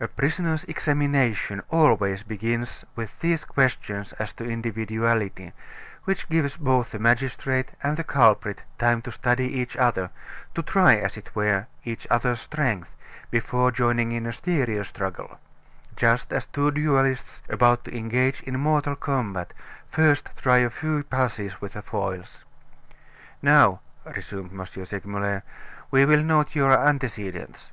[0.00, 5.52] A prisoner's examination always begins with these questions as to individuality,
[6.04, 10.08] which gives both the magistrate and the culprit time to study each other,
[10.54, 12.96] to try, as it were, each other's strength,
[13.30, 15.38] before joining in a serious struggle;
[15.96, 19.52] just as two duelists, about to engage in mortal combat,
[19.86, 22.42] first try a few passes with the foils.
[23.42, 23.80] "Now,"
[24.14, 24.64] resumed M.
[24.64, 25.42] Segmuller,
[25.90, 27.70] "we will note your antecedents.